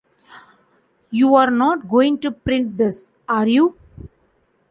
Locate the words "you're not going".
1.11-2.17